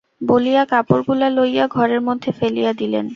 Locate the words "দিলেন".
2.73-3.05